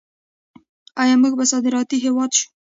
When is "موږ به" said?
1.21-1.45